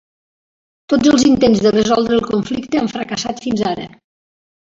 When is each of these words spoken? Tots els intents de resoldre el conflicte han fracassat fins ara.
Tots 0.93 1.09
els 1.11 1.25
intents 1.31 1.61
de 1.65 1.73
resoldre 1.75 2.17
el 2.17 2.25
conflicte 2.29 2.79
han 2.81 2.91
fracassat 2.97 3.45
fins 3.47 3.65
ara. 3.75 3.85